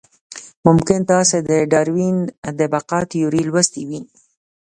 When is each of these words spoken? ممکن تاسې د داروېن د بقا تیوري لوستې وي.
ممکن 0.67 0.99
تاسې 1.11 1.37
د 1.49 1.51
داروېن 1.71 2.17
د 2.59 2.61
بقا 2.73 2.99
تیوري 3.11 3.41
لوستې 3.49 3.81
وي. 3.89 4.01